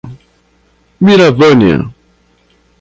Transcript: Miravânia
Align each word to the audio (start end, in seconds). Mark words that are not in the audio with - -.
Miravânia 1.05 1.93